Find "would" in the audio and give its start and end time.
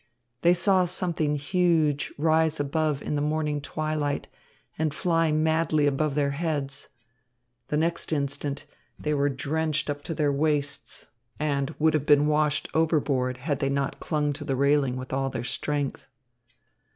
11.77-11.93